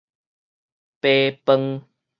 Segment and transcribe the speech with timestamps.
[1.01, 1.85] 扒飯